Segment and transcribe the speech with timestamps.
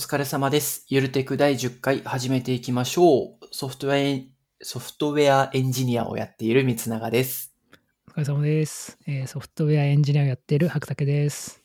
[0.00, 0.86] 疲れ様です。
[0.88, 3.46] ゆるテク第10回始めていきましょう。
[3.52, 7.54] ソフトウェア、ソフトウェアエンジニアをやっている三永です。
[8.08, 11.62] お疲れ様です、えーソフトウェアエンジニアをやっている白竹です。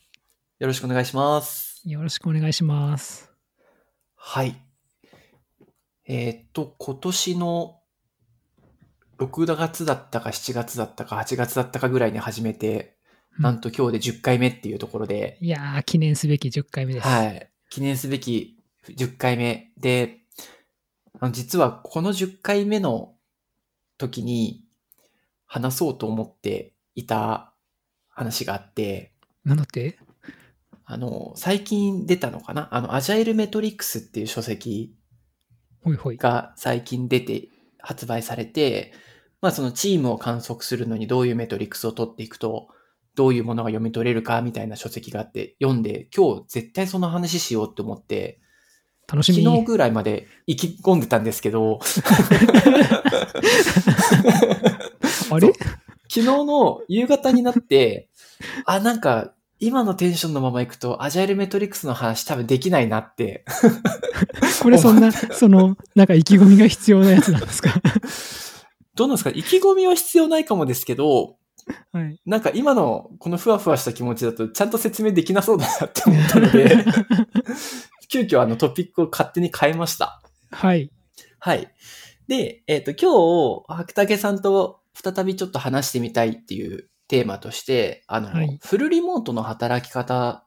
[0.59, 1.81] よろしくお願いします。
[1.85, 3.31] よろしくお願いします。
[4.15, 4.61] はい。
[6.05, 7.79] えーっと、今年の
[9.17, 12.97] 6月だったか7月だったか8月だったかぐらいに始めて、
[13.37, 17.07] うんなんと今日で10回目っていうところで、いやー、記念すべき10回目です。
[17.07, 17.51] はい。
[17.75, 18.57] 記念すべき
[18.87, 20.19] 10回目で、
[21.19, 23.15] あの実はこの10回目の
[23.97, 24.63] 時に
[25.45, 27.53] 話そうと思っていた
[28.07, 29.11] 話があって、
[29.43, 29.99] なんだって？
[30.85, 32.69] あの、最近出たのかな？
[32.71, 34.95] あの、アジャイルメトリックスっていう書籍
[35.83, 36.15] ほいほい。
[36.15, 37.49] が最近出て
[37.79, 38.93] 発売されて、
[39.41, 42.69] まあそのチームを観測するのにどういうメトリックスを取っていくと、
[43.15, 48.39] どういうものが読み取れるかみたいな書籍があって読んで、今日絶対その話しようって思って、
[49.07, 49.43] 楽しみ。
[49.43, 51.79] 昨日ぐらいまで意気込んでたんですけど、
[55.31, 55.53] あれ？
[56.07, 58.09] 昨日の夕方になって、
[58.65, 63.45] あ、なんか、今のテンションのまま行くと、アジャイルメトリックスの話多分できないなって。
[64.61, 67.73] これそんな、その、なんか意気込みが必要なやつなんですか？
[68.95, 69.29] どうなんですか？
[69.29, 71.37] 意気込みは必要ないかもですけど、
[71.91, 72.19] はい。
[72.25, 76.85] なんか今のこのふわふわした気持ちだとちゃんと説明できなそうだなって思ったので、
[78.09, 80.21] 急遽あのトピックを勝手に変えました。
[80.51, 80.91] はい。
[81.39, 81.71] はい。
[82.27, 83.11] で、えっ、と、今
[83.61, 90.45] 日、白竹さんと再びちょっと話してみたいっていうテーマとして、あの、はいフルリモートの働き方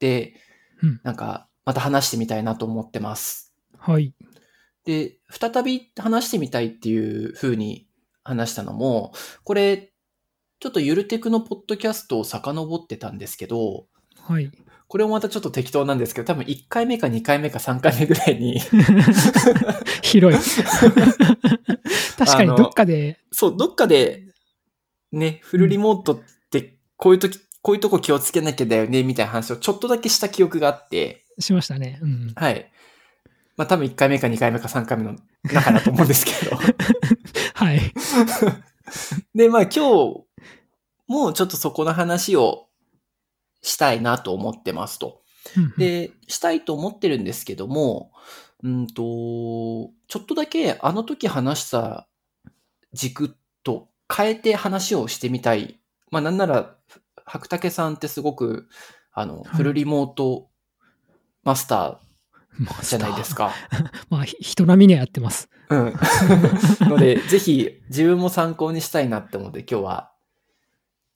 [0.00, 0.34] で、
[0.82, 3.54] うんなんか、また話してみたいなと思ってます。
[3.78, 4.14] はい。
[4.84, 7.88] で、再び話してみたいっていう風に
[8.22, 9.12] 話したのも、
[9.44, 9.93] これ、
[10.64, 13.84] ちょっとゆるテクのポッドキャストを遡ってたんですけど、
[14.18, 14.50] はい。
[14.88, 18.58] これもまたちょっと適当なんですけど、多分1回目か2回目か3回目ぐらいに、
[20.00, 20.40] 広い。
[22.16, 24.22] 確かにどっかで、そう、どっかで、
[25.12, 31.98] ね、フルリモートって、こういう時、こういうとこ気をつけなきゃだよね、みたいな話をちょっとだけした記憶があって、しましたね。
[32.00, 32.32] うん。
[32.36, 32.72] はい。
[33.58, 36.56] まあ多分1回目か2回目か3回目の中だと思うんですけど。
[37.52, 37.80] はい。
[39.34, 40.24] で、まあ今日
[41.06, 42.66] もちょっとそこの話を
[43.62, 45.22] したいなと思ってますと。
[45.56, 48.12] うん、で、したいと思ってるんですけども、
[48.62, 48.94] うんと、
[50.08, 52.08] ちょっとだけあの時話した
[52.92, 55.80] 軸と変えて話をしてみたい。
[56.10, 56.76] まあなんなら、
[57.26, 58.68] 白竹さんってすごく、
[59.12, 60.48] あの、いフルリモート
[61.42, 62.00] マスタ
[62.58, 63.48] マーじゃないですか。
[63.48, 63.54] か。
[64.08, 65.48] まあ、ひ人並みにはやってます。
[65.68, 65.94] うん。
[66.88, 70.13] ので、ぜひ自分も参考にしたいなって思って今日は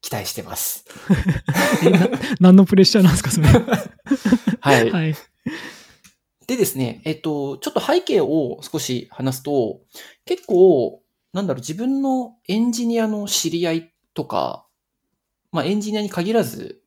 [0.01, 0.85] 期待してます。
[2.41, 3.49] 何のプレッシャーなんですか、それ？
[4.61, 4.91] はい。
[4.91, 5.15] はい。
[6.47, 9.81] でですね、えっと、ちょっと背景を少し話すと、
[10.25, 14.67] 結構、なんだろう、自分のエンジニアの知り合いとか、
[15.53, 16.81] まあエンジニアに限らず、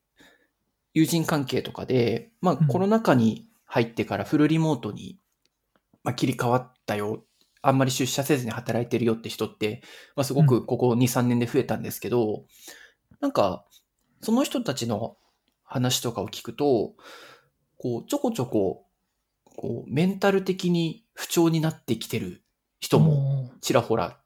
[0.94, 5.18] 友人関係とかで、まあうんコロナ禍に入ってからフルリモートに、
[6.02, 7.24] まあ、切り替わったよ。
[7.62, 9.82] あんまり出社せずに働いてるよって人って、
[10.16, 12.46] まあすごくここ2、3年で増えたんですけど、
[13.22, 13.64] なんか、
[14.20, 15.16] その人たちの
[15.62, 16.94] 話とかを聞くと、
[17.78, 18.84] こう、ちょこちょこ、
[19.56, 22.42] こう、メンタル的に不調になってきてる
[22.80, 24.18] 人ももちらほら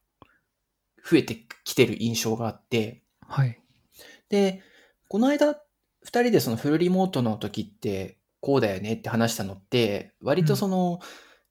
[1.05, 3.61] 増えてきてる印象があって、はい。
[4.31, 4.63] で、
[5.09, 5.61] この間、
[6.03, 11.01] 二人でそのフルリモートの時ってこうだよねって話したのって、割とその、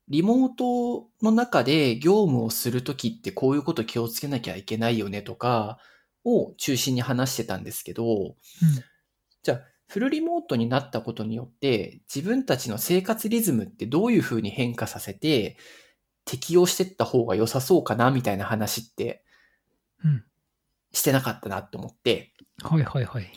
[0.08, 5.80] リモートの中で業務をする時ってこういうこと気をつけなきゃいけないよねとか
[6.26, 8.36] を中心に話してたんですけど、
[9.44, 15.58] じゃあ、フルリモートになったことによって、自分たちの生活リズムってどういうふうに変化させて、
[16.26, 19.24] 適応していった方が良さそうかなみたいな話って
[20.04, 20.24] うん。
[20.92, 23.32] してなかったなと思って、はいはいはい。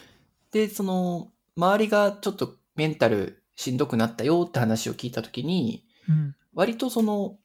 [0.53, 6.37] で、その、周りがちょっとメンタルしんどくなったよって話を聞いたときに、うん。
[6.55, 7.39] 割とその、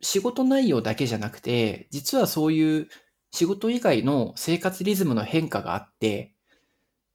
[0.00, 2.88] 仕事内容だけじゃなくて、実はそういう
[3.30, 6.34] 仕事以外の生活リズムの変化があって、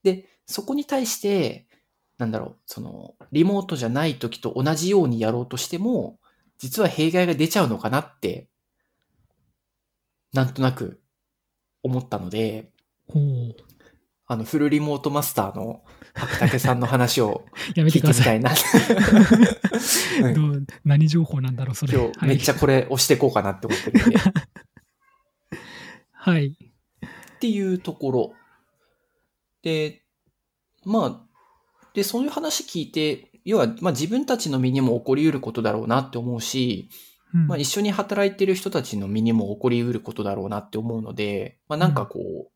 [0.02, 1.66] で、そこに対して、
[2.18, 6.18] なんだろう、その、リモートじゃない時と同じようにやろうとしても、
[6.58, 8.48] 実は弊害が出ちゃうのかなって、
[10.32, 11.00] なんとなく
[11.82, 12.70] 思ったので。
[14.26, 15.84] あの、フルリモートマスターの
[16.14, 17.44] 白竹さんの話を
[17.76, 18.24] やめ聞いてみてください。
[18.24, 18.50] たいな。
[20.84, 21.94] 何情報なんだろう、それ。
[21.94, 24.16] 今日めっちゃこれ押していこうかなって思ってるんで。
[26.30, 26.40] っはい。
[26.40, 26.56] はい。
[27.40, 28.34] ていうところ。
[29.62, 30.02] で、
[30.84, 31.34] まあ、
[31.94, 36.88] で、そういう話聞いて、要は、まあ自分たちの身にも起こり得ることだろうなって思うし、
[37.34, 42.50] うんまあ一緒に働いてる人たちの身にも起こり得ることだろうなって思うので、まあなんかこ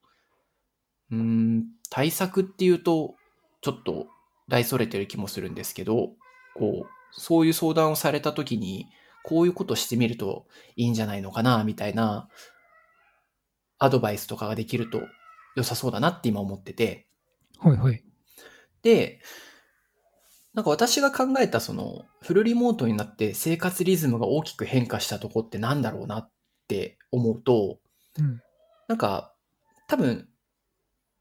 [1.11, 3.17] う、うーん、対策っていうと、
[3.61, 4.07] ちょっと
[4.49, 6.13] 大それてる気もするんですけど、
[6.55, 8.87] こう、そういう相談をされた時に、
[9.25, 12.29] こういうことしてみるといいんじゃないのかな、みたいな、
[13.79, 15.01] アドバイスとかができると
[15.57, 17.07] 良さそうだなって今思ってて、
[17.59, 18.05] はいはい。
[18.83, 19.21] で、
[20.55, 26.31] なんか私が考えたそのフルリモートになって生活リズムが大きく変化したとこってなんだろうなっ
[26.67, 27.79] て思うと、
[28.19, 28.41] うん。
[28.89, 29.35] なんか
[29.87, 30.29] 多分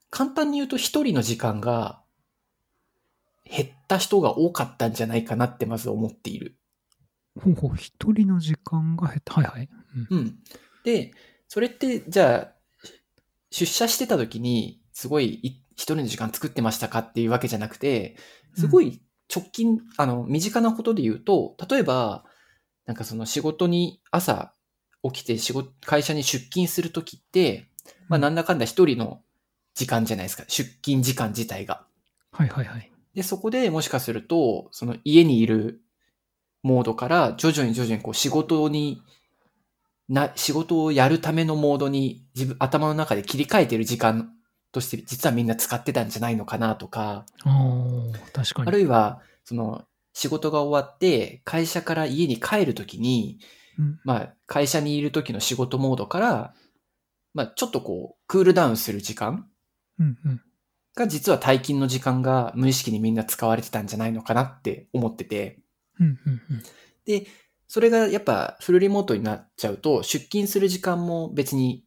[0.10, 2.02] 簡単に言うと一人の時間が
[3.46, 6.58] 減った人が多かったんじゃないかなってまず思っている。
[7.40, 9.34] ほうほう、一人の時間が減った。
[9.36, 9.70] はいはい。
[10.12, 10.40] うんうん。
[10.84, 11.12] で、
[11.48, 12.54] それってじゃあ
[13.52, 18.18] 出社してた時にすごいい一人の時間作ってましたかっていうわけじゃなくて、
[18.56, 19.02] すごい
[19.34, 22.26] 直近、あの、身近なことで言うと、例えば、
[22.88, 24.54] なんかその仕事に朝
[25.04, 27.70] 起きて仕事、会社に出勤するときって、
[28.08, 29.22] まあなんだかんだ一人の
[29.76, 30.46] 時間じゃないですか。
[30.48, 31.86] 出勤時間自体が。
[32.32, 32.92] はいはいはい。
[33.14, 35.82] で、そこでもしかすると、その家にいる
[36.64, 39.04] モードから徐々に徐々にこう仕事に
[40.10, 44.34] な、仕事をやるためのモードに自分、頭の中で切り替えてる時間
[44.72, 47.26] として実はみんな使ってたんじゃないのかなとか、
[48.34, 48.68] 確かに。
[48.68, 53.40] あるいは、その、仕事が終わって、会社から家に帰るときに、
[53.78, 56.54] うんまあ、会社にいる時の仕事モードから、
[57.34, 59.48] まあ、ちょっとこう、クールダウンする時間
[60.00, 60.42] うんうん。
[60.96, 65.60] が、実は退勤の時間が無意識にみんな使われてたんじゃないのかなって思ってて、
[66.00, 66.64] うんうんうん。
[67.06, 67.28] で、
[67.68, 71.86] それがやっぱフルリモートになっちゃうと、出勤する時間も別に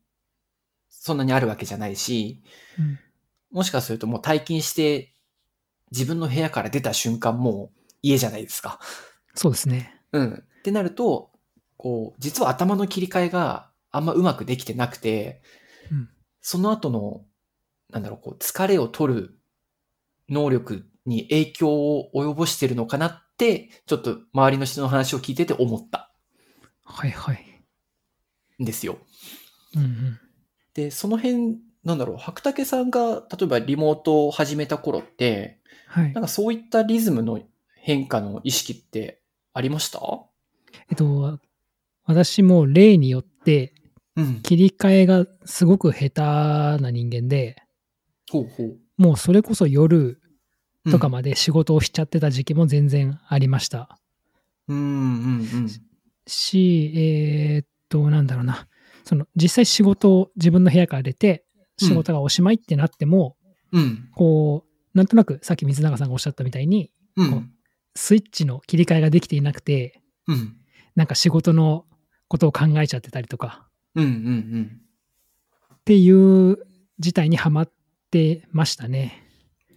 [0.89, 2.43] そんなにあるわけじゃないし、
[2.79, 2.99] うん
[3.51, 5.13] もしかするともう退勤して
[5.91, 8.79] 自分の部屋から出た瞬間もう家じゃないですか。
[9.35, 10.01] そうですね。
[10.13, 10.45] うん。
[10.61, 11.33] ってなると、
[11.77, 15.43] こう、実は頭の切り替えがあんまうまくできてなくて、
[15.91, 16.09] うん
[16.43, 17.25] その後の、
[17.91, 19.39] なんだろう、こう、疲れを取る
[20.31, 26.13] 能力に影響を及ぼしてるのかなって、ちょっと周りの人の話を聞いてて思った
[26.85, 27.45] はいはい。
[28.63, 28.99] んですよ。
[29.77, 30.21] うんうん。
[30.75, 36.23] で、その辺、なんだろう、白竹さんが、例えばリモートを始めた頃って、はいなん。
[36.23, 37.41] かそういったリズムの
[37.77, 39.23] 変化の意識って
[39.55, 40.01] ありました？
[40.91, 41.39] えっと、
[42.05, 43.73] 私も例によって
[44.17, 44.41] うん。
[44.43, 46.11] 切り替えがすごく下
[46.77, 47.57] 手な人間で、
[48.31, 48.79] ほうほう。
[48.99, 50.20] もうそれこそ夜
[50.91, 53.99] とかうんまで仕事をしちゃってた時期も全然ありました。
[54.69, 55.69] うんうんうん。
[56.27, 58.67] し、えーっと、なんだろうな。
[59.05, 61.45] その実際仕事を自分の部屋から出て、
[61.79, 63.37] 仕事がおしまいってなっても、
[63.73, 64.09] うん。
[64.15, 67.53] こう、なんとなくさっき水永さんがおっしゃったみたいに、こううん。
[67.97, 70.57] スイッチの切り替えができていなくて、うん。
[70.95, 71.87] なんか仕事の
[72.29, 74.81] ことを考えちゃってたりとか、うんうん
[75.75, 76.59] っていう
[77.01, 77.73] 事態にはまっ
[78.11, 79.25] てましたね。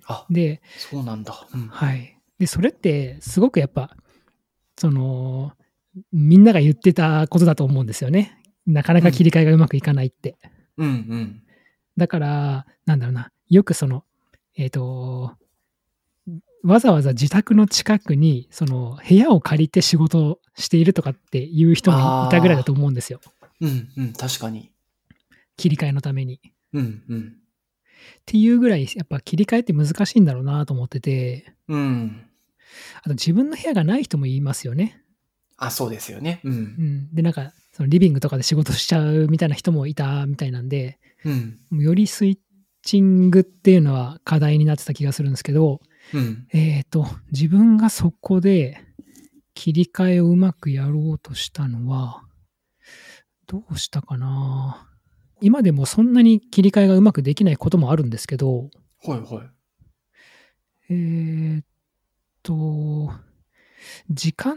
[0.06, 1.48] あ、で、そうなんだ。
[1.54, 1.68] うん。
[1.68, 2.18] はい。
[2.40, 3.96] で、それってすごくやっぱ、
[4.78, 5.54] その、
[6.12, 8.42] みんなが言ってたことだと思うんですよね。
[8.66, 10.38] なかなか切り替えがうまくいかないって。
[10.78, 11.44] うんうん。
[11.98, 14.04] だから、なんだろうな、よくその、
[14.58, 15.36] えっ、と、
[16.64, 23.20] わざわざ自宅の近くに、その、部屋を借りて仕事をしているとかっていう人もいたぐらいだと思うんですよ。
[23.60, 24.14] うんうん。
[24.14, 24.72] 確かに。
[25.58, 26.36] 切り替えのために。
[26.36, 26.40] っ
[26.74, 27.36] うんうん。
[28.26, 32.26] ていうぐらい、やっぱ切り替えって難しいんだろうなと思ってて、うん。
[33.02, 35.02] あと自分の部屋がない人もいますよね。
[35.58, 36.42] あ、そうですよね。
[36.44, 36.50] う。
[36.50, 37.14] うんん。
[37.14, 41.60] で、なんか、そのリビングとかで仕事しちゃうみたいな人もいたみたいなんで、うん。
[41.72, 42.38] よりスイッ
[42.82, 45.82] チングっていうのは課題になってた気がするんですけど、
[46.14, 46.48] うん。
[46.54, 48.84] えっ、と、自分がそこで
[49.54, 52.24] 切り替えをうまくやろうとしたのは、
[53.48, 54.88] どうしたかな
[55.44, 58.70] 今でもそんなに切り替えがうまくできないこともあるんですけど、
[59.06, 59.44] はいは
[60.90, 60.94] い。
[60.94, 61.66] えっ、
[62.42, 63.12] と、
[64.10, 64.56] 時間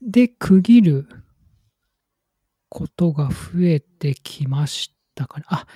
[0.00, 1.08] で区切る
[2.70, 5.44] ことが増えてきましたかね。
[5.48, 5.66] あ、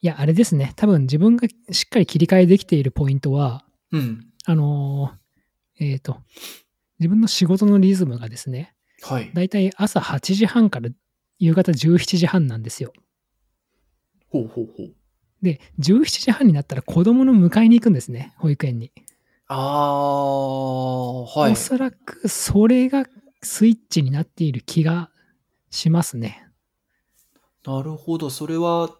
[0.00, 0.72] いや、あれですね。
[0.76, 4.26] 多分自分がしっかり切り替えできているポイントは、うん。
[4.46, 6.22] あのーえっ、と、
[7.00, 9.30] 自分の仕事のリズムがですね、はい。
[9.34, 10.88] だいたい朝8時半から
[11.38, 12.94] 夕方17時半なんですよ。
[14.34, 14.92] ほうほうほう。
[15.42, 18.90] で、17時半になったら子供の迎えに行くんですね、保育園に。
[19.46, 21.54] ああ、はいお。
[21.54, 23.06] そらくそれが
[23.42, 25.10] スイッチになっている気が
[25.70, 26.48] しますね。
[27.64, 28.28] なるほど。
[28.28, 28.90] それは、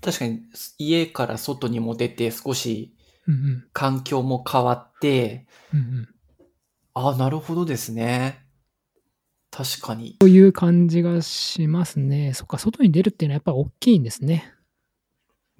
[0.00, 0.40] 確かに
[0.78, 2.96] 家から外にも出て少し。
[3.72, 6.08] 環境も変わって、うんうん。
[6.94, 8.44] ああ、なるほどですね。
[9.52, 10.16] 確かに。
[10.18, 12.32] という感じがしますね。
[12.34, 14.52] そっか、外に出るっていうのはやっぱ大きいんですね。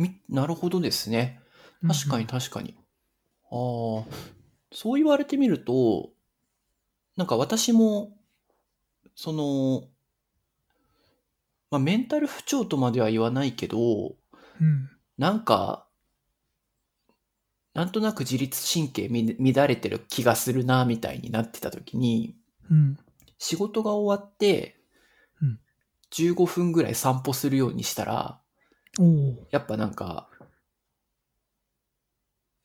[0.02, 1.40] みなるほどですね。
[1.86, 2.76] 確かに確かに。
[3.50, 4.04] ああ、
[4.72, 6.10] そう言われてみると、
[7.16, 8.16] なんか私も、
[9.14, 9.88] その、
[11.70, 14.14] まあ、メンタル不調とまでは言わないけど、
[14.60, 14.90] うん。
[15.18, 15.86] なんか、
[17.74, 22.36] なんとなく自律神経み乱れてる気がするな、みたいになってた時に、
[22.70, 22.98] うん。
[23.38, 24.76] 仕事が終わって
[25.42, 25.60] うん、
[26.10, 28.41] 15分ぐらい散歩するようにしたら。
[29.50, 30.28] やっぱなんか、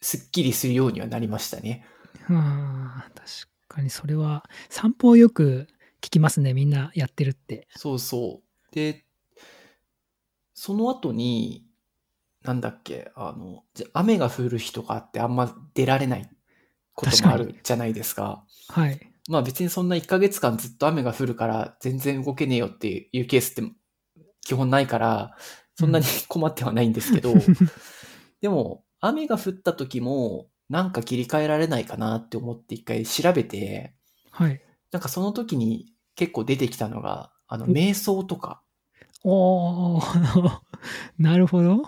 [0.01, 1.86] すっきりするようにはなりましたね。
[2.29, 3.25] ああ、確
[3.67, 5.67] かにそれは、散歩をよく
[6.01, 6.53] 聞きますね。
[6.53, 7.67] みんなやってるって。
[7.75, 8.75] そうそう。
[8.75, 9.05] で、
[10.53, 11.65] その後に、
[12.43, 16.29] なんだっけ、あの、じゃ雨が降る日とかってあんま出られない
[16.93, 18.46] こともあ確るじゃないですか。
[18.69, 19.00] はい。
[19.29, 23.72] まあ別にそんな1ヶ月間ずっと雨が降るから全然動けねえよっていうケースって
[24.41, 25.36] 基本ないから、
[25.77, 27.34] そんなに困ってはないんですけど、
[28.41, 33.96] でも雨が降った時もなんか切り替えられないかなって思って一回調べて、
[34.31, 34.62] はい。
[34.91, 38.63] なんかその時に結構出てきたのが、あの、お瞑想とか
[39.24, 40.01] おお
[41.17, 41.84] なるほど。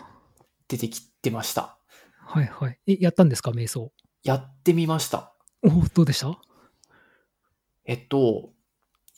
[0.68, 1.78] 出てきてました。
[2.18, 2.80] はいはい。
[2.86, 3.92] え、やったんですか、瞑想？
[4.24, 5.34] やってみました。
[5.64, 6.40] おおどうでした？
[7.86, 8.54] えっと、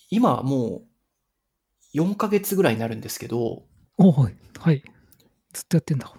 [0.09, 0.83] 今も
[1.93, 3.65] う4ヶ月ぐらいになるんですけど、
[4.01, 4.35] おおはい。
[4.59, 4.83] はい。
[5.53, 6.11] ずっとやってんだ。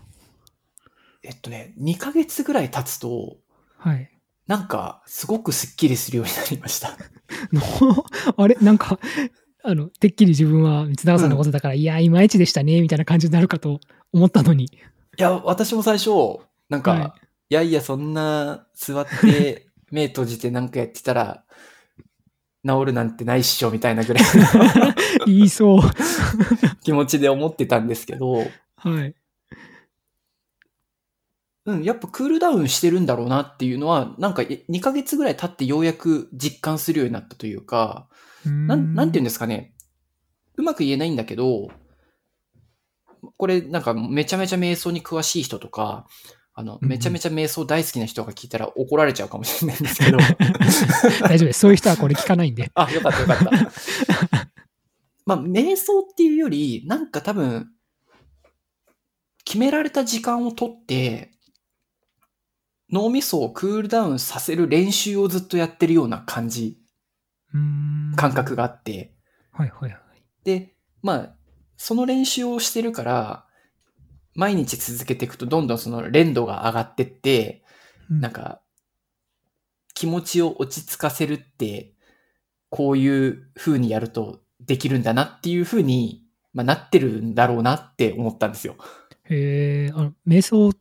[1.22, 3.36] えっとね、2ヶ月ぐらい経つと、
[3.78, 4.10] はい。
[4.46, 6.96] なんか、すごくスッキリするようになりました。
[7.52, 7.62] の
[8.36, 8.56] あれ？
[8.60, 8.98] なんか、
[9.62, 13.80] あの、てっきり自分は三永さんのことだから、いや、いまいちでしたね、みたいな感じになるかと
[14.12, 14.64] 思ったのに。
[14.64, 14.68] い
[15.16, 16.10] や、私も最初、
[16.68, 17.16] なんか、、は
[17.50, 21.44] いやいや、そんな、座って、 目閉じてなんかやってたら、
[22.66, 24.94] 治るなんてないっしょ、みたいなぐらいの
[25.26, 25.80] 言いそう。
[26.82, 28.44] 気持ちで思ってたんですけど、
[28.76, 29.14] はい。
[31.64, 38.08] うん、やっぱクールダウンしてるんだろうなっていうのは、なんか2ヶ月ぐらい経ってようやく実感するようになったというか、
[38.44, 39.72] なん、なんて言うんですかね。
[40.56, 41.70] うまく言えないんだけど、
[43.36, 46.06] これなんかめちゃめちゃ瞑想に詳しい人とか、
[46.54, 50.18] あの、めちゃめちゃ瞑想大好きな人が聞いたら怒られちゃうかもしれないんですけど。
[51.26, 51.60] 大丈夫です。
[51.60, 52.70] そういう人はこれ聞かないんで。
[52.74, 53.50] あ、よかったよかった。
[55.24, 57.70] まあ、瞑想っていうより、なんか多分、
[59.44, 61.32] 決められた時間をとって、
[62.90, 66.78] 脳みそをクールダウンさせる練習をずっとやってるような感じ、
[68.16, 69.14] 感覚があって、
[69.50, 70.00] はいはいはい。
[70.44, 71.34] で、まあ、
[71.76, 73.46] その練習をしてるから、
[74.34, 77.64] 毎日続けていくとどんどんその連度が上がってって、
[78.10, 78.20] うん。
[78.20, 78.60] なんか、
[79.94, 81.94] 気持ちを落ち着かせるって、
[82.68, 86.22] こういう風にやるとできるんだなっていう風に、
[86.54, 88.76] まあ、なってるんだろうなって思ったんですよ。
[89.24, 90.72] へえ、あの、瞑想っ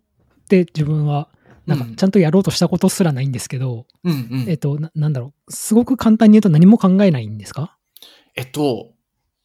[0.49, 1.29] て自分は、
[1.65, 4.49] なんかうんちゃんとやろうとしたことすらないんですけど、うんうん。
[4.49, 7.77] えっと、ななんだろう、すごく簡単に言うと何も考えないんですか？
[8.35, 8.93] えっと、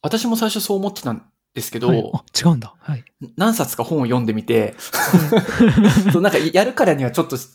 [0.01, 2.73] 私も最初そう思ってたんですけど、はい、あ、違うんだ。
[2.79, 3.03] はい。
[3.37, 4.75] 何冊か本を読んでみて、
[6.11, 7.47] そうなんかやるからにはちょっとち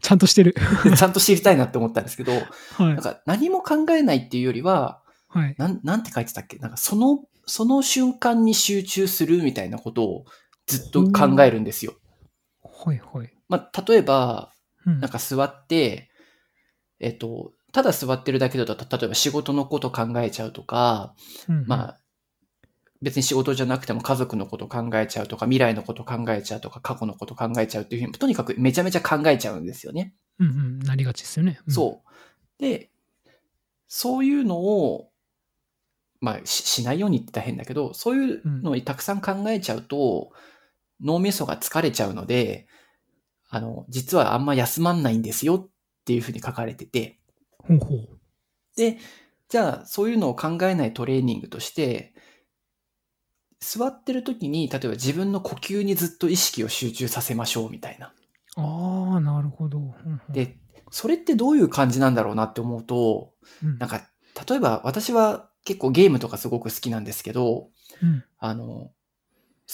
[0.00, 0.54] ちゃんとしてる。
[1.00, 2.42] ゃんと知りたいなって思ったんですけど、はい
[2.86, 2.96] なん。
[2.98, 5.54] か何も考えないっていうよりは、はい。
[5.58, 6.56] なん、なんて書いてたっけ？
[6.58, 10.24] なんかその、その瞬間に集中するみたいなことを
[10.66, 11.94] ずっと考えるんですよ。
[12.62, 13.32] はいはい。
[13.48, 14.52] まあ、例えば、
[14.86, 16.08] うんなんか座って、
[16.98, 21.14] えっと、ただ座ってるだけだと、例えば仕事のこと考えちゃうとか、
[21.46, 21.98] うんまあ、
[23.02, 30.14] 別に仕事じゃなくても家族のこと考えちゃうとか、未来のこと考えちゃうとか、過去のこと考えちゃうっていうふうに、とにかくめちゃめちゃ考えちゃうんですよね。
[30.38, 31.60] うんうん、なりがちですよね。
[31.66, 32.62] うんそう。
[32.62, 32.90] で、
[33.88, 35.10] そういうのを、
[36.20, 40.32] まあし、しないようにって言ったら変だけど、そういうのをたくさん考えちゃうと、
[41.00, 42.66] 脳みそが疲れちゃうので、
[43.50, 45.68] あの、実はあんま休まんないんですよっ
[46.04, 47.18] ていうふうに書かれてて、
[47.58, 48.08] ほうほう。
[48.76, 48.98] で、
[49.48, 52.14] じゃあそういうのを考えないトレーニングとして、
[53.60, 58.12] 座ってる時に、例えば自分の呼吸にずっと意識を集中させましょうみたいな。
[58.56, 59.78] ああ、なるほど。
[59.78, 60.58] うんうん、で、
[60.90, 63.32] それってどういう感じなんだろうなって思うと、
[63.62, 64.08] うん、なんか、
[64.48, 67.68] 例えば私は結構ゲームとかすごく好きなんですけど、
[68.02, 68.92] うん、あの、好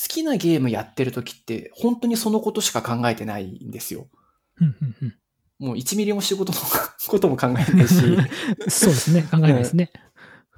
[0.09, 4.09] きなゲームやってる時って本当にそのことしか考えてないんですよ。
[4.61, 5.15] うん、うん、うん。
[5.61, 6.59] もう1ミリも仕事の
[7.07, 7.95] ことも考えないし、
[8.69, 9.23] そうですね。
[9.23, 9.93] 考えないですね。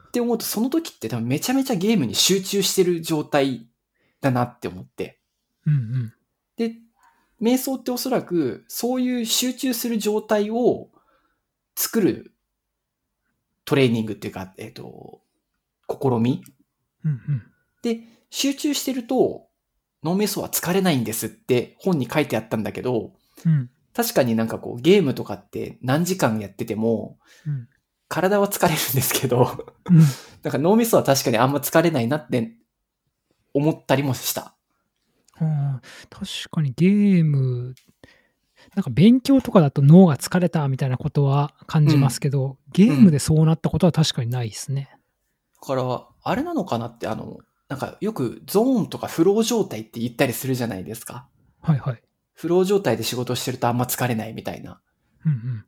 [0.09, 3.69] って思うとその時って多分めちゃめちゃゲームに集中してる状態
[4.23, 5.21] だなって思って。
[5.67, 6.13] うん、うん。
[6.57, 6.77] で、
[7.43, 10.89] 瞑想っておそらくそういう集中する状態を
[11.75, 12.33] 作る
[13.67, 15.21] トレーニングっていうか、えっ、と、
[15.89, 16.43] 試み
[17.05, 17.43] うんうん。
[17.83, 18.01] で、
[18.31, 19.47] 集中してると、
[20.03, 23.13] 脳みそは疲れないんですって本に書いてあったんだけど、
[23.45, 23.71] うん。
[23.95, 27.69] 確かになんかこうゲームとかって何時間やってても、うん。
[28.09, 29.51] 体は疲れるんですけど、
[29.91, 29.99] うん。
[30.43, 32.53] なんか脳みそは確かにあんま疲れないなって
[33.55, 34.55] 思ったりもした。
[36.09, 37.75] 確かにゲーム、
[38.75, 44.96] なんか勉強とかだと脳が疲れたみたいなことは感じますけど、ゲームでそうなったことは確かにないですね。
[45.61, 51.29] だから、あれなのかなって、あの、なんかよくゾーンとかフロー状態って言ったりするじゃないですか。
[51.61, 52.03] はいはい。
[52.35, 54.73] フロー状態で仕事してるとあんま疲れないみたいな。
[54.73, 54.81] っ
[55.25, 55.65] うんうん。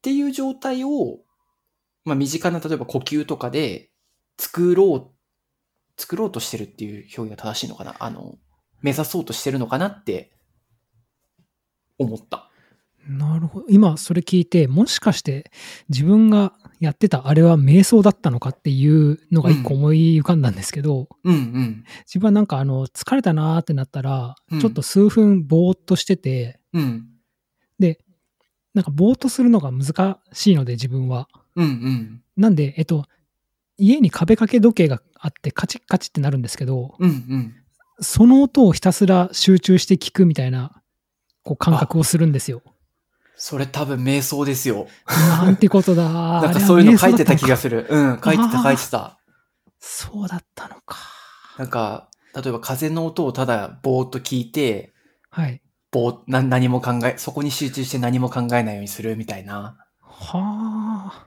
[0.00, 1.20] ていう状態を、
[2.04, 3.90] まあ身近な例えば呼吸とかで
[4.38, 8.38] 作ろう、作ろうとしてるっていう表現が正しいのかなあの、
[8.80, 10.32] 目指そうとしてるのかなって
[11.98, 12.50] 思った。
[13.06, 13.66] なるほど。
[13.68, 15.52] 今それ聞いて、もしかして
[15.88, 21.84] 自分がやってたあれは瞑想だったのかっていうのが一個思い浮かんだんですけど、うんうん。
[22.06, 27.06] 自分はなんかあの疲れたなーってなったら、うんちょっと数分ぼーっとしてて、うん。
[27.78, 28.00] で、
[28.74, 31.28] なんかぼーっとするのが難しいので自分は。
[31.54, 32.22] うんうん。
[32.36, 33.04] なんで、えっと、
[33.78, 37.54] 家に壁掛け時計があってカチッカチッってなるんですけど、うんうん。
[38.00, 40.82] その音をひたすら集中して聞くみたいな、
[41.44, 42.62] こう感覚をするんですよ。
[43.44, 44.86] それ多分瞑想ですよ。
[45.08, 46.04] なんてことだ。
[46.40, 47.88] なんかそういうの書いてた気がすする。
[47.90, 49.18] うん、書いてた書いてた。
[49.80, 50.96] そうだったのか。
[51.58, 54.94] なんか、例えば風の音をただぼーっと聞いて、
[55.28, 55.60] はい。
[55.90, 59.76] ぼーな何も考え、そこに集中して何も考えないようにするみたいな。
[60.00, 61.26] はあ。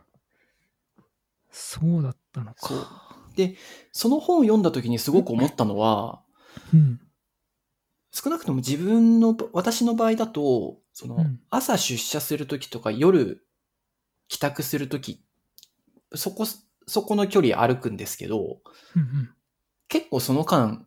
[1.51, 3.27] そうだったのか。
[3.35, 3.57] で、
[3.91, 6.21] その本を読んだ時にすごく思ったのは、
[6.73, 7.01] うん。
[8.17, 13.45] 少なくとも自分の、私の場合だと、その、うん朝出社する時とか夜
[14.29, 15.21] 帰宅する時、
[16.13, 16.45] そこ、
[16.87, 18.61] そこの距離歩くんですけど、
[18.95, 19.29] うんうん。
[19.89, 20.85] 結構その間、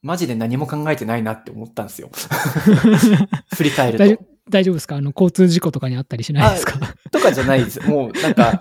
[0.00, 2.10] マジで何も考えてないなって思ったんですよ。
[3.56, 4.24] 振り返ると。
[4.48, 4.96] 大丈夫ですか？
[4.96, 6.78] あの、交通事故とかにあったりしないですか？
[7.10, 7.80] とかじゃないです。
[7.80, 8.60] もうなんか、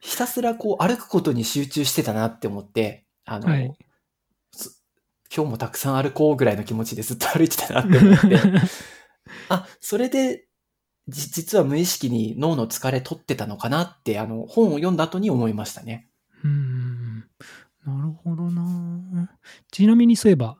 [0.00, 3.85] ひたすらこう歩くことに集中してたなって思って、あの、はいす
[5.36, 8.40] 今日もたくさん歩こうぐらいの気持ちでずっと歩いてたなって思って、
[9.50, 10.46] あ、それで、
[11.08, 16.08] じ実は無意識に脳の疲れ取ってたのかなって、あの、本を読んだ後に思いましたね。
[16.42, 17.18] うーん。
[17.84, 19.30] なるほどな。
[19.70, 20.56] ちなみにそういえば、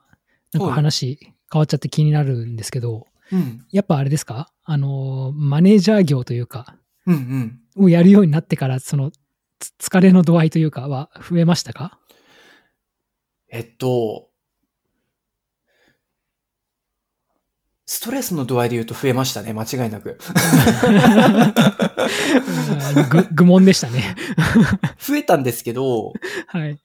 [0.53, 1.19] なんかはい話
[1.51, 3.65] 変わっちゃって気になるんですけど、うん。
[3.71, 4.53] やっぱあれですか？
[4.63, 7.85] あの、マネージャー業というか、うんうん。
[7.85, 9.11] をやるようになってから、その、
[9.59, 11.99] つ疲れの度合いというかは増えましたか？
[13.49, 14.29] えっと、
[17.87, 20.19] ストレスの度合いで言うと増えましたね、間違いなく。
[22.95, 24.15] うんぐ愚問でしたね。
[24.99, 26.13] 増えたんですけど、
[26.47, 26.77] はい。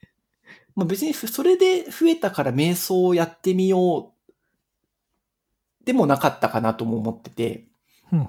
[0.74, 4.32] まあ、別にそれで増えたから瞑想をやってみよう
[5.84, 7.66] でもなかったかなとも思ってて、
[8.08, 8.20] ふん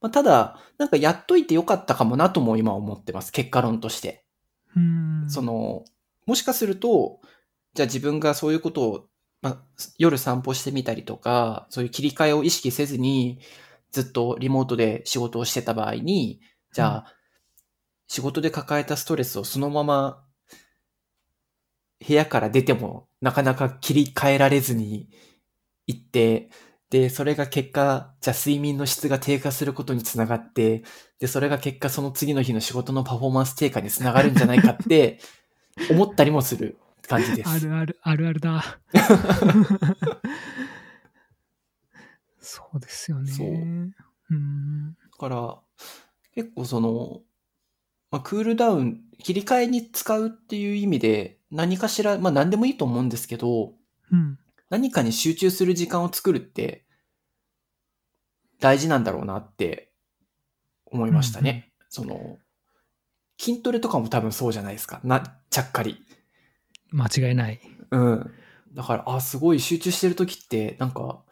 [0.00, 3.32] まあ、ただ、なんかやっといてよかったかもなとも今思ってます。
[3.32, 4.24] 結果論として。
[4.76, 4.82] うー
[5.26, 5.84] んその、
[6.26, 7.20] もしかすると、
[7.74, 9.08] じゃあ自分がそういうことを、
[9.42, 9.62] まあ、
[9.98, 13.40] 夜散歩してみたりとか、そういう切り替えを意識せずに、
[13.90, 16.40] ずっとリモートで仕事をしてた場合に、
[16.72, 17.14] じゃあ、
[18.06, 20.24] 仕事で抱えたストレスをそのまま
[22.06, 25.08] 部屋から出てもなかなか切り替えられずに
[25.86, 26.50] 行って、
[26.90, 30.82] で、それが結果、じゃあ睡眠の質が低下することにつながって、
[31.20, 35.20] で、それが結果その次の日の仕事のパフォーマンス低下につながるんじゃないかって
[35.90, 37.50] 思ったりもする感じです。
[37.50, 38.78] あるある、あるあるだ。
[42.40, 43.32] そうですよね。
[43.32, 44.94] そううん。
[44.94, 45.58] だから、
[46.34, 47.20] 結構その、
[48.10, 53.74] まあ、クールダウン、切り替えに使うっていう意味で、何かしら、まあ何でもいいと思うんですけど、
[54.10, 54.38] うん。
[54.70, 56.84] 何かに集中する時間を作るって、
[58.58, 59.92] 大事なんだろうなって
[60.86, 61.72] 思いましたね。
[61.88, 62.38] その、
[63.38, 65.00] 筋トレとかも多分そうじゃないですか。
[65.04, 66.04] な、ちゃっかり。
[66.92, 67.60] 間違いない。
[67.90, 68.30] うん。
[68.74, 71.22] だから、あ、すごい集中してる時って、なんか、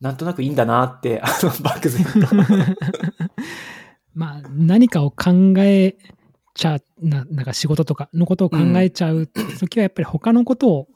[0.00, 2.34] なんとなくいいんだなって、 あの、漠然と。
[4.14, 5.96] まあ、何かを考え
[6.54, 9.26] ちゃな、なんか仕事とかのことを考えちゃう
[9.58, 10.88] 時は、やっぱり他のことを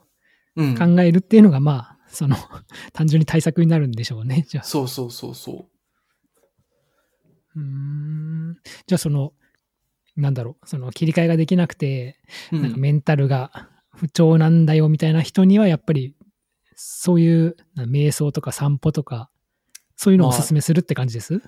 [0.55, 0.75] うん。
[0.75, 2.35] 考えるっていうのが、まあ、その、
[2.91, 4.45] 単純に対策になるんでしょうね。
[4.47, 4.63] じゃあ。
[4.63, 5.69] そうそうそうそ
[7.55, 8.57] うーん。
[8.87, 9.33] じゃあ、その、
[10.15, 12.17] なんだろう、その切り替えができなくて、
[12.51, 12.57] う。
[12.57, 16.15] うんなんかメンタルが不調なんだよみたいな人には、やっぱり、
[16.75, 19.29] そういうな瞑想とか散歩とか、
[19.95, 21.41] そういうのをおすすめするって感じです、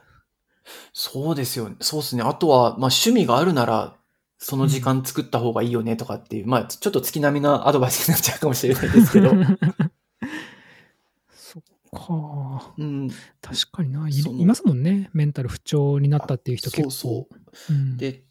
[0.93, 1.75] そうですよね。
[1.79, 2.23] そうですね。
[2.23, 3.95] あとは、まあ趣味があるなら、
[4.37, 9.31] その時間作った方がいいよねとかっていう、まあ、ちょっと月並みなアドバイスになっちゃうかもしれないですけど、
[11.31, 12.73] そっか。
[12.75, 14.09] うん、確かにな。
[14.09, 15.11] いいますもんね。
[15.13, 16.89] メンタル不調になったっていう人結構。
[16.89, 17.27] そ
[17.69, 17.75] うう。
[17.75, 18.23] ん、で、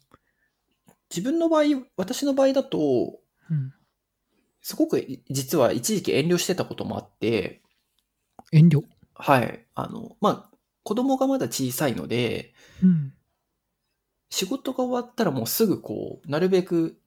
[1.11, 3.19] 自分の場合、私の場合だと、
[3.49, 3.73] うん、
[4.61, 7.61] すごく実は一時期遠慮してたこともあって、
[8.51, 8.83] 遠慮？
[9.13, 9.65] はい。
[9.75, 13.13] あの、まあ、子供がまだ小さいので、うん。
[14.29, 16.97] 仕事が終わったらもうすぐこう、なるべく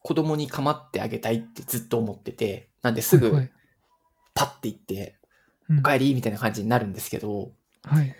[0.00, 3.30] 子供に構ってあげたいってずっと思ってて、なんですぐ
[4.34, 5.26] パッて行って、うん
[5.68, 7.50] お帰りみたいな感じになるんですけど、
[7.82, 8.14] はい。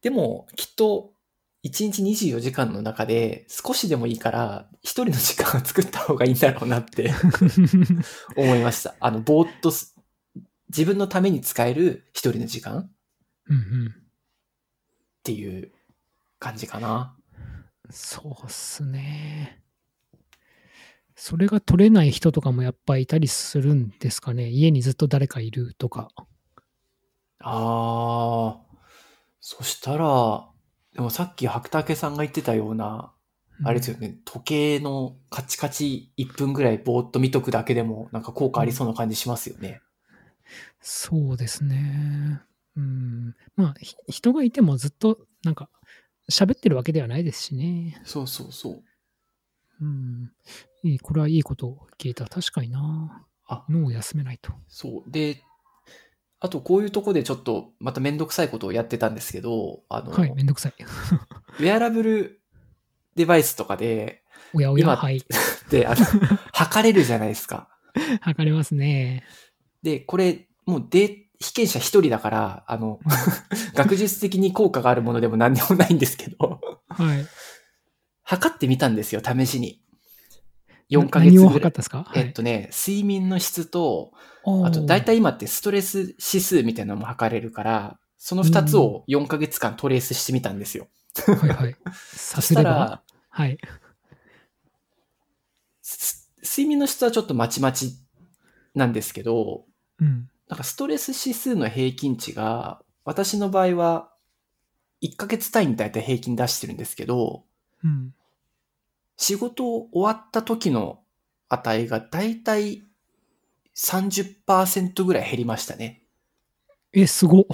[0.00, 1.11] でもきっと
[1.64, 7.12] 1日24時間の中で少しでもいいから一人の時間を作った方がいいんだろうなって
[8.36, 8.94] 思いました。
[8.98, 9.94] あの、ぼーっとす
[10.68, 12.92] 自分のために使える一人の時間っ
[13.48, 13.94] うんうん。
[15.22, 15.72] ていう
[16.38, 17.16] 感じかな。
[17.90, 19.62] そうっすね。
[21.14, 24.48] それが取れない人とかもやっぱいたりするんですかね。
[24.48, 26.08] 家にずっと誰かいるとか。
[27.40, 28.60] ああ、
[29.40, 30.51] そしたら、
[30.94, 33.12] でもさっき白竹さんが言ってたような、
[33.64, 39.80] あれですよね、時計のカチカチ1分ぐらいぼーっと見とくだけでもなんか効果ありそうな感じしますよね。
[40.80, 42.40] そうですね。
[42.76, 43.34] うん。
[43.56, 45.68] まあ、ひ人がいてもずっとなんか
[46.30, 48.00] 喋ってるわけではないですしね。
[48.04, 48.82] そうそうそう。
[49.80, 50.32] うん。
[51.02, 52.26] これはいいことを聞いた。
[52.26, 53.26] 確かにな。
[53.46, 54.52] あ、脳を休めないと。
[54.68, 55.10] そう。
[55.10, 55.42] で、
[56.44, 60.74] あとこういうとこでちょっとまためんどくさいことをやってたんですけど、あの、はい、めんどくさい。
[60.80, 62.40] ウェアラブル
[63.14, 65.22] デバイスとかで、おやおや、今はい。
[65.70, 66.04] で、あの、
[66.52, 67.68] 測れるじゃないですか。
[68.22, 69.22] 測れますね。
[69.84, 72.98] で、これ、もうで、被験者一人だから、あの、
[73.74, 77.24] 学術的に効果があるものでも何でもないんですけど、はい。
[78.24, 79.80] 測ってみたんですよ、試しに。
[80.98, 81.48] 4ヶ月ぐらい。
[81.54, 82.12] 測ったんですか？
[82.14, 84.12] えっとね、睡眠の質と、
[84.44, 90.88] はい、あと大体今ってストレス指数みたいなのも測れるから、その2つを4ヶ月間トレースしてみたんですよ。
[91.26, 91.76] はいはい。
[92.14, 92.70] そ さすれば？
[92.70, 93.58] したら、はい。
[95.82, 97.96] す睡眠の質はちょっとまちまち
[98.74, 99.64] なんですけど、
[99.98, 100.28] うん。
[100.48, 104.12] なんかストレス指数の平均値が、私の場合は、
[105.02, 107.44] 1ヶ月単位に大体平均出してるんですけど、
[107.82, 108.14] うん。
[109.16, 111.00] 仕事終わった時の
[111.48, 112.84] 値が大体
[113.76, 116.02] 30%ぐらい減りましたね。
[116.92, 117.44] え、すごっ。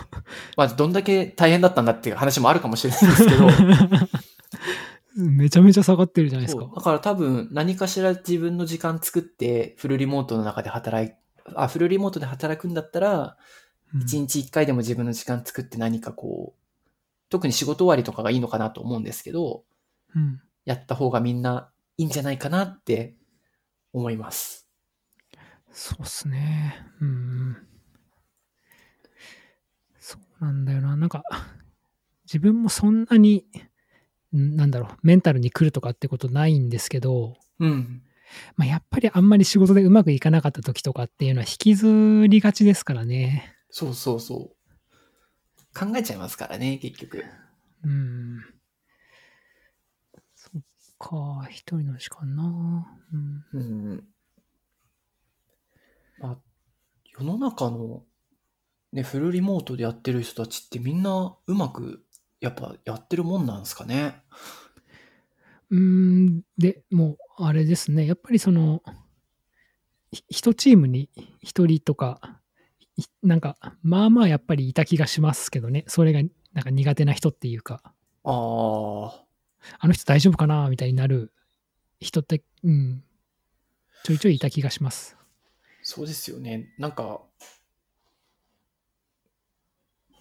[0.56, 3.48] まあ、どんだけ大変だったんだっていう話もあるかもしれないんですけど、
[5.16, 6.70] めちゃめちゃ下がってるじゃないですか。
[6.74, 11.14] だから多分何かしら自分の時間作ってフルリモートの中で働い、
[11.54, 13.26] あ、フルリモートで働くんだったら、うん
[13.94, 16.60] 1日1回でも自分の時間作って何かこう、
[17.30, 19.64] 特に仕事終わりとかがいいのかなと思うんですけど、
[20.14, 20.40] うん。
[20.66, 23.16] やった方がみんないいんじゃないかなって
[23.94, 24.68] 思います。
[25.72, 26.74] そうっすね。
[27.00, 27.56] うん。
[29.98, 30.96] そうなんだよな。
[30.96, 31.22] なんか、
[32.24, 33.46] 自分もそんなに、
[34.34, 38.02] んなんだろう、メンタルに来るとかってことないんですけど、うん。
[38.56, 43.54] まあ、やっぱりあんまり仕事でうまくいかなかった時とかっていうのは引きずりがちですからね。
[43.70, 45.78] そうそうそう。
[45.78, 47.24] 考えちゃいますからね、結局。
[47.84, 48.55] うん。
[51.08, 52.86] か、一人の時間な。
[53.12, 53.44] うん。
[53.52, 54.04] うん。
[56.18, 56.38] まあ、
[57.18, 58.02] 世の中の、
[58.92, 62.04] ね、フルリモートでやってる人たちってみんなうまく、
[62.40, 64.22] やっぱやってるもんなんですかね？
[65.70, 68.06] うーん、で、もう、あれですね。
[68.06, 68.82] やっぱりその、
[70.12, 71.10] ひ一チームに
[71.42, 72.40] 一人とか、
[72.96, 75.84] いなんか、まあまあやっぱりいた気がしますけどね。
[75.88, 77.82] それが、なんか苦手な人っていうか、
[78.24, 79.25] ああ、
[79.78, 80.68] あの人大丈夫かな？
[80.68, 81.32] みたいになる
[82.00, 83.02] 人って、うん、
[84.04, 85.16] ちょいちょいいた気がします。
[85.82, 86.74] そうですよね。
[86.78, 87.20] なんか、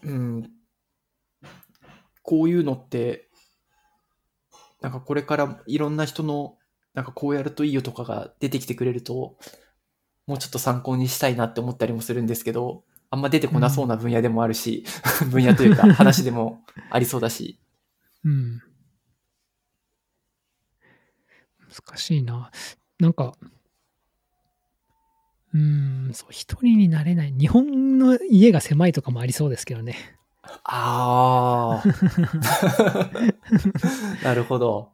[0.03, 0.51] うん、
[2.21, 3.29] こういうのって、
[4.81, 6.58] なんかこれからいろんな人の、
[6.93, 9.38] なんかこうやるといいよとかが出てきてくれると、
[10.27, 14.84] もうちょっと参考にしたいなって思ったりもするんですけど、あんま出てこなそうな分野でもあるし、
[15.31, 17.60] 分野というか話でもありそうだし。
[18.23, 18.62] うん。
[21.69, 22.51] 難しいな。
[22.99, 23.34] なんか、
[25.54, 27.32] うーん、そう、一人になれない。
[27.32, 29.95] 日本の家が狭いとかもありそうですけどね。
[30.63, 31.86] ああ。
[34.23, 34.91] なるほど。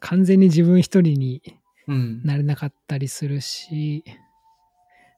[0.00, 1.42] 完全に自分一人に
[1.88, 2.22] うん。
[2.24, 4.04] なれなかったりするし、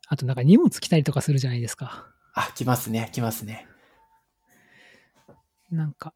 [0.09, 2.07] あとなんか荷物来たりとかするじゃないですか。
[2.35, 3.67] あ、来ますね、来ますね。
[5.71, 6.15] なんか、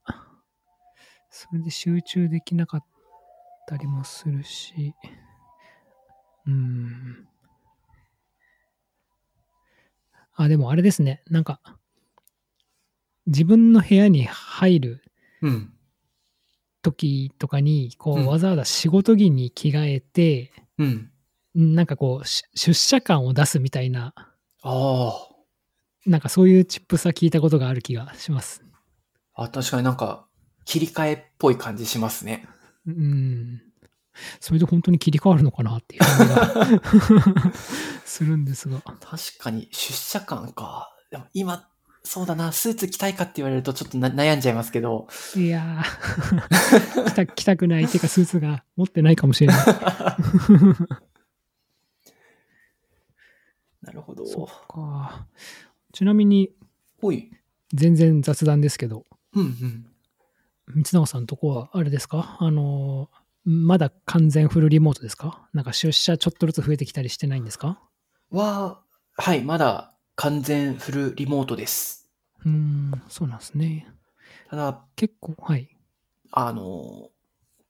[1.31, 2.85] それで集中できなかっ
[3.67, 4.95] たりもするし、
[6.47, 7.29] うん。
[10.35, 11.23] あ、でもあれですね。
[11.31, 11.61] なんか、
[13.27, 15.05] 自分の部屋に入る
[15.41, 15.73] うん。
[16.83, 21.11] 時とかに、こうわざわざ仕事着に着替えて、うん。
[21.55, 24.15] なんかこう、し出社感を出すみたいな、
[24.63, 25.29] あ
[26.07, 28.65] なんかそういうチップスは聞いたことがある気がします。
[29.35, 29.45] あ。
[29.45, 30.27] あ、確かになんか、
[30.65, 32.49] 切り替えっぽい感じしますね。
[32.87, 33.63] うん。
[34.41, 37.53] それで本当に切り替わるのかなっていう感じが
[38.05, 38.81] するんですが。
[38.81, 40.95] 確かに、出社感か。
[41.11, 41.69] でも今、
[42.05, 45.07] そうだな、スーツ着たいかって言われるとちょっとな悩んじゃいますけど。
[45.37, 49.67] いやー着た、着たくないっていうかスーツが持ってないかもしれない。
[53.83, 54.27] なるほど。
[54.27, 55.27] そっか。
[55.93, 56.51] ちなみに。
[57.73, 59.87] 全然雑談ですけど、うんうん。
[60.69, 62.37] 三永さんのとこはあれですか？
[62.41, 65.49] あのー、まだ完全フルリモートですか？
[65.53, 67.81] なんか出社ちょっとずつ増えてきたりしてないんですか？
[68.31, 68.81] は、
[69.17, 72.11] はい、まだ完全フルリモートです。
[72.45, 73.89] うーん、そうなんですね。
[74.51, 75.69] ただ、結構、はい。
[76.31, 77.11] あの、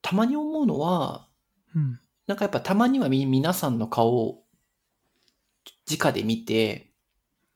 [0.03, 1.29] たまに思うのは、
[1.75, 2.01] うん。
[2.27, 4.45] なんかやっぱたまにはみ皆さんの顔を
[5.91, 6.93] 直で見て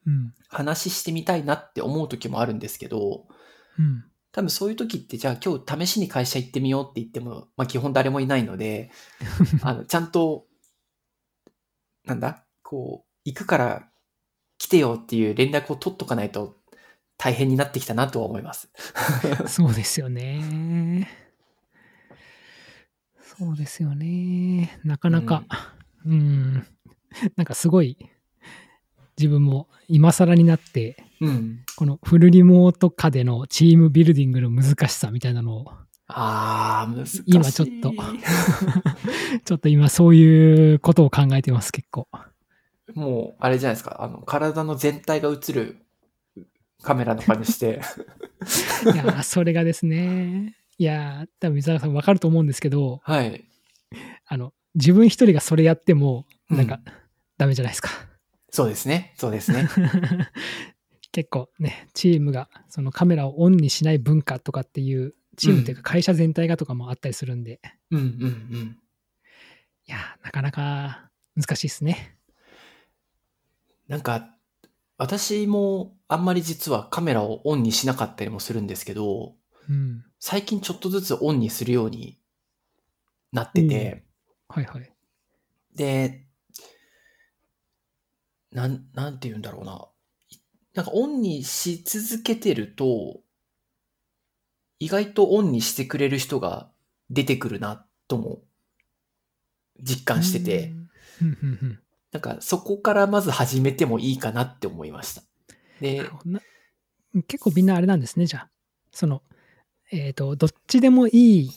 [0.07, 0.35] うん。
[0.49, 3.27] 話してみたいなって思う時もあるんですけど、
[3.79, 4.05] うん。
[4.37, 8.91] 多分そういう時ってじゃあ今日試しに会社行ってみようって言っても、まあ基本誰もいないので、
[9.65, 10.45] あの、ちゃんと、
[12.05, 12.45] なんだ？
[12.63, 13.89] こう、行くから
[14.59, 16.55] 来てよっていう連絡を取っとかないと
[17.17, 18.69] 大変になってきたなとは思います。
[19.49, 21.09] そうですよね。
[23.39, 24.79] そうですよね。
[24.85, 25.45] なかなか、
[26.05, 26.67] うん、
[27.37, 27.97] なんかすごい、
[29.19, 31.61] 自分も今更になって、うん。
[31.77, 35.71] このフルリモート下でのチームビルディングの難しさみたいなのを、
[36.09, 37.23] ああ、難しい。
[37.27, 37.93] 今ちょっと
[39.45, 42.09] ちょっと今そういうことを考えてます、結構。
[42.95, 44.03] もう、あれじゃないですか。
[44.03, 45.79] あの、体の全体が映る
[46.83, 47.81] カメラの中にして。
[48.85, 53.45] いやー、それがですね、いやー、多分水原さんわかると思うんですけど、はい。
[54.27, 56.91] あの、自分一人がそれやっても、なんかう、
[57.39, 57.91] ダメじゃないですか。
[58.51, 59.15] そうですね。
[59.17, 59.69] そうですね。
[61.13, 68.79] 結構ね、チームがそのカメラをオンにしない文化とかっていう、チームというか会社全体がとかもあったりするんで、うんうんうん。
[69.87, 72.17] いやー、なかなか難しいですね。
[73.89, 74.37] なんか、
[74.99, 79.35] 私もあんまり実はカメラをオンにしなかったりもするんですけど、
[79.69, 80.05] うん。
[80.19, 82.19] 最近ちょっとずつオンにするように
[83.33, 84.05] なってて、
[84.49, 84.93] はいはい。
[85.75, 86.26] で、
[88.57, 89.87] なん、なんて言うんだろうな。
[90.31, 90.39] い
[90.73, 93.21] なんかオンにし続けてると、
[94.79, 96.71] 意外とオンにしてくれる人が
[97.11, 98.41] 出てくるなとも
[99.79, 100.73] 実感してて、
[102.13, 105.21] なんかそこからまず始めてもいいかなって思いました。
[105.21, 105.27] な
[105.83, 108.51] で結構みんなあれなんですね、じゃあ。
[108.91, 109.23] その、
[109.91, 111.51] えっ、と、どっちでもいい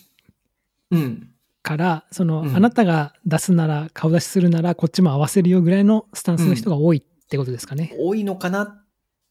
[0.91, 1.33] うん。
[1.69, 7.95] から、その、うんあなたが出すなら、顔出しするなら、こっちも合わせるよぐらいのスタンスの人が多いってことですかね。
[7.99, 8.85] 多いのかなっ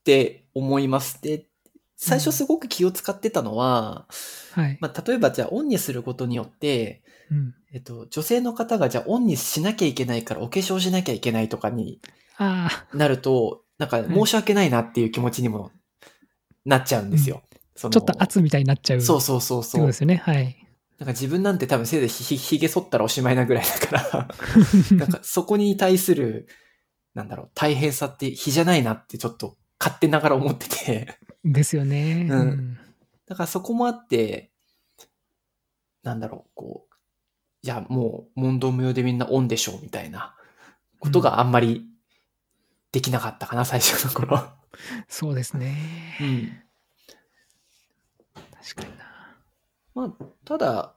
[0.04, 1.20] て思います。
[1.20, 1.46] で、
[1.96, 4.06] 最初すごく気を使ってたのは、
[4.52, 4.78] はい。
[4.80, 7.54] まあ、例えばじゃあオンにすることによって、うん。
[7.72, 12.00] えっと、女性の方がじゃあオンにしなきゃいけないからお化粧しなきゃいけないとかに
[12.38, 15.72] ああ、なると、なんか申し訳ないなっていう気持ちにも
[16.64, 17.42] なっちゃうんですよ。
[17.74, 19.00] そのちょっと圧みたいになっちゃう。
[19.00, 19.70] そうそうそうそう。
[19.70, 20.16] ってことですよね。
[20.16, 20.67] はい。
[20.98, 24.28] なんか自分なんて多分せいぜいひひひげ剃ったらおしまいなぐらいだから、
[24.96, 26.48] なんかそこに対する、
[27.14, 32.26] なんだろう、大変さって比じゃないなってちょっと勝手ながら思ってて、ですよね。
[32.30, 32.78] うん
[33.26, 34.50] だからそこもあって、
[36.02, 36.94] なんだろう、こう、
[37.62, 40.34] いや、もう問答無用でみんなオンでしょうみたいな
[40.98, 41.86] ことがあんまり
[42.90, 44.48] できなかったかな、最初の頃。
[45.08, 45.76] そうですね。
[46.20, 46.62] うん。
[48.62, 49.07] 確かにな。
[49.98, 50.94] まあ、ただ、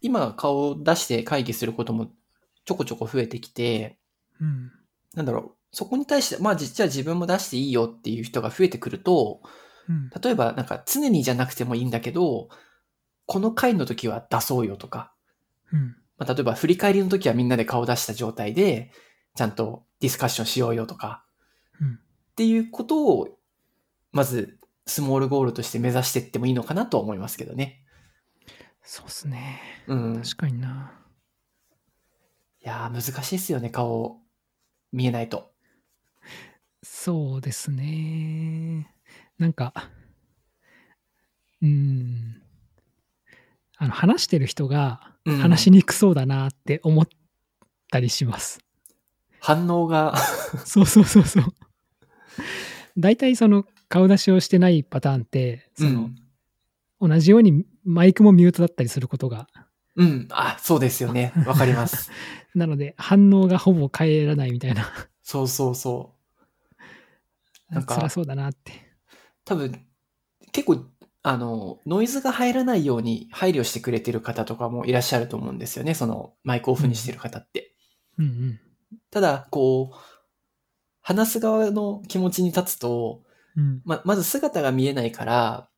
[0.00, 2.12] 今顔を出して会議することも
[2.64, 3.98] ちょこちょこ増えてきて、
[4.40, 4.70] うん。
[5.14, 9.40] なんだろう、そこに対して、まあ実は自分も出していいよっていう人が増えてくると、
[9.88, 10.08] うん。
[10.22, 12.48] 例えばなんか常にじゃなくてもいいんだけど、
[13.26, 15.12] この回の時は出そうよとか、
[15.72, 15.96] うん。
[16.16, 18.92] まあ、例えば振り返りの時はみんなで顔出した状態で、
[19.34, 21.24] ちゃんとディスカッションしようよとか、
[21.80, 21.98] うん
[22.34, 23.38] っていうことを、
[24.10, 27.83] まずスモールゴールとして目指していってもいいのかなとは思いますけどね。
[28.84, 29.60] そうですね。
[29.86, 30.14] うん。
[30.16, 30.92] い確かにな。
[32.64, 34.18] やー難しいですよね、顔
[34.92, 35.52] 見えないと。
[36.82, 38.90] そうですね。
[39.38, 39.90] なんか、
[41.62, 42.42] うん。
[43.76, 47.08] あの、話してる人がうん話しにくそうだなって思っ
[47.90, 48.60] たりします。
[49.40, 50.16] 反応が、
[50.64, 51.44] そうそうそうそう。
[52.96, 56.10] 大体その顔出しをしてないパターンって、その、
[57.06, 59.46] 同じようにマイクもミュートだったりすることが、
[59.96, 60.28] うん、うん。
[60.30, 61.32] あ、そうですよね。
[61.46, 62.10] わかります。
[62.54, 64.86] なので反応がほぼ返らないみたいな、
[65.22, 66.14] そうそうそ
[67.70, 67.74] う。
[67.74, 68.72] なんか辛そうだなって。
[69.44, 69.84] 多分、
[70.52, 70.84] 結構、
[71.22, 75.94] あの、ノイズが入らないように配慮してくれてる方とかもいらっしゃると思うんですよね。
[75.94, 77.74] その、マイクオフにしてる方って。
[78.18, 78.60] うんうん。
[79.10, 79.96] ただ、こう、
[81.00, 83.22] 話す側の気持ちに立つと、
[83.56, 85.68] うん、ま、まず姿が見えないから、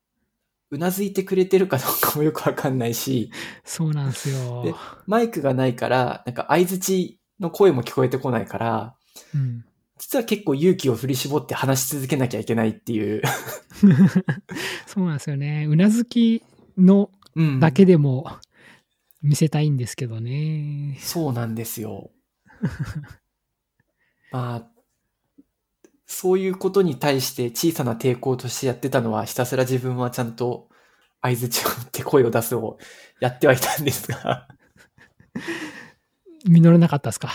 [0.69, 3.31] うなずいてくれてるかどうかもよくわかんないし、
[3.63, 4.63] そうなんですよ。
[4.63, 4.73] で
[5.05, 8.95] マイクがないから、なんか相づちの声も聞こえてこないから、
[9.33, 9.65] うん、
[9.97, 13.21] 実は結構勇気を振り絞って話し続けなきゃいけないっていう。
[14.85, 15.65] そうなんですよね。
[15.69, 16.43] うなずき
[16.77, 17.59] のうん。
[17.59, 18.25] だけでも
[19.21, 20.97] 見せたいんですけどね。
[20.99, 22.09] そうなんですよ。
[24.31, 24.76] まあ、
[26.07, 30.69] そういうことに対して小さな抵抗としてやってたのは、ひたすら自分はちゃんと
[31.21, 32.77] 相づちを打って声を出すを
[33.19, 34.47] やってはいたんですが、
[36.45, 37.29] 実らなかったですか？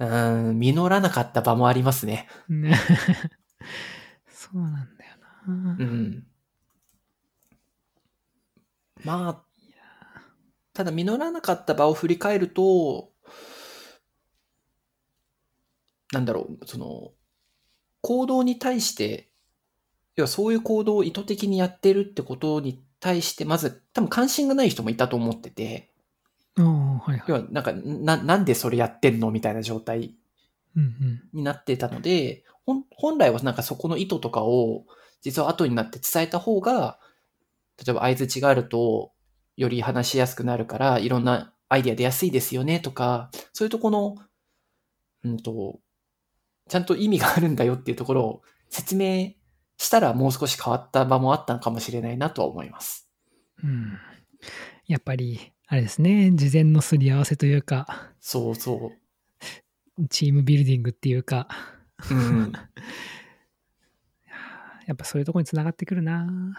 [0.00, 2.28] うーん、実らなかった場もありますね。
[2.48, 2.74] ね。
[4.30, 5.76] そうなんだよな。
[5.78, 6.26] うん。
[9.04, 9.44] まあ、
[10.72, 13.12] ただ実らなかった場を振り返ると、
[16.12, 17.12] なんだろう、その、
[18.08, 19.28] 行動に対して、
[20.16, 25.90] 要はそういう行動を意図的にやってるってことに対して、まず多分関心がない人もいたと思ってて、
[26.56, 27.22] はいはい。
[27.26, 30.14] 要はなんか、な、なんでそれやってんのみたいな状態
[30.74, 31.22] うんうん。
[31.34, 34.86] になってたので、本本来はなんかそこの意図とかを、
[35.20, 36.98] 実は後になって伝えた方が、
[37.76, 39.12] 例えば相づちがあると、
[39.58, 44.16] より話しやすくなるから、いろんなアイディア出やすいですよねとか、そういうとこの、
[45.24, 45.80] うんと、
[46.68, 49.32] ちゃんと意味があるんだよっていうところを説明
[49.76, 53.08] したらもう少し変わった場もあったのかもしれないなとは思います。
[53.62, 53.98] うん。
[54.86, 56.30] やっぱり、あれですね。
[56.32, 58.92] 事前のすり合わせというか、そうそ
[60.10, 61.48] チームビルディングっていうか、
[62.10, 62.14] う。
[62.14, 62.52] うん。
[64.86, 66.56] やっぱそういうところにつながってくるな。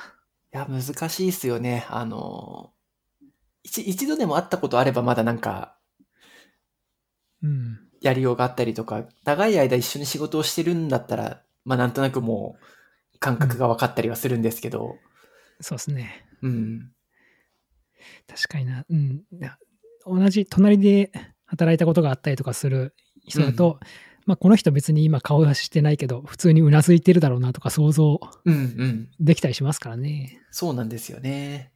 [0.53, 1.85] いや、難しいですよね。
[1.89, 2.73] あの、
[3.63, 5.79] 一一度でも会ったことあればまだなんか、
[7.41, 7.88] うん。
[8.01, 12.57] やりようがあったりとか、長い間一緒に仕事をしてるんだったら、まあなんとなくも
[13.13, 14.95] う感覚が分かったりはするんですけど、
[15.62, 16.25] そうですね。
[16.41, 16.91] うん。
[18.27, 18.85] 確かにな。
[18.89, 19.23] うん。
[20.05, 21.12] 同じ隣で
[21.45, 23.79] 働いたことがあったりとかする人だと、
[24.25, 29.09] まあこの人別に今顔出ししてないけど、普通にうなずいてるだろうなとか想像うんうん。
[29.19, 30.41] できたりしますからね。
[30.51, 31.73] そうなんですよね。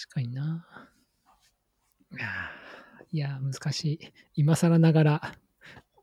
[0.00, 0.64] 確かにな。
[2.12, 2.67] いやー
[3.10, 4.00] いやー、難しい。
[4.34, 5.34] 今更ながら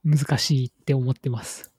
[0.04, 1.72] 難しいって思ってます。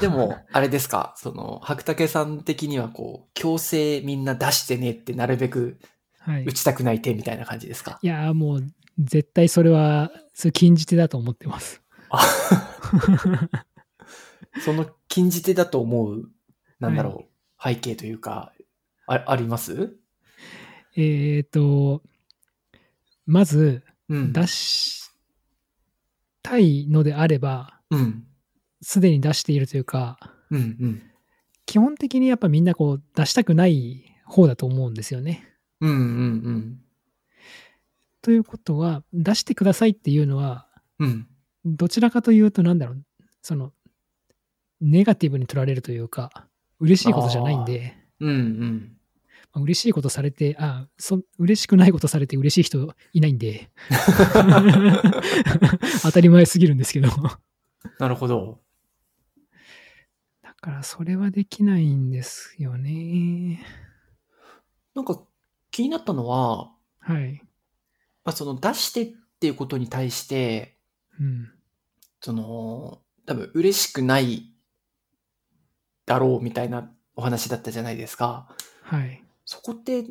[0.00, 5.78] でも、あれですか、その、白竹さん的にはこう、強制みんな出してねってなるべく
[6.18, 6.52] はい打。
[6.52, 7.98] ちたくない手みたいな感じですか？
[8.02, 8.66] いやーもう
[8.98, 11.80] 絶対それは、それ禁じ手だと思ってます。
[12.10, 12.20] あ
[14.64, 16.28] その禁じ手だと思う、
[16.80, 18.52] なんだろう、背景というか、
[19.06, 19.94] ああります？
[20.96, 22.02] えっと、
[23.24, 23.87] まずうん。
[24.08, 25.10] 出し
[26.42, 28.24] たいのであれば、うん。
[28.80, 30.18] すでに出しているというか、
[30.50, 31.02] うんうん。
[31.66, 35.46] 基本的にやっぱみんなこう出したくない方だと思うんですよね。
[35.80, 36.00] うんうんう
[36.50, 36.80] ん。
[38.22, 40.66] ということは、出してくださいっていうのは、
[40.98, 41.26] うん。
[41.64, 43.04] どちらかというと、なんだろう、
[43.42, 43.72] その、
[44.80, 46.46] ネガティブに取られるというか、
[46.80, 48.97] 嬉しいことじゃないんで、うんうん。
[49.52, 53.70] まあ嬉しいことされて、あそ嬉しくないことされて嬉しい人いないんで、
[56.02, 57.08] 当たり前すぎるんですけど。
[57.98, 58.60] なるほど。
[60.42, 63.64] だから、それはできないんですよね。
[64.94, 65.22] なんか
[65.70, 67.40] 気になったのは、はい。
[68.24, 70.76] まあ、その出してっていうことに対して、
[71.20, 71.52] うん。
[72.20, 74.52] その、多分嬉しくない
[76.06, 78.48] だろうみたいなお話だったじゃないですか。
[78.82, 79.22] はい。
[79.50, 80.04] そこって、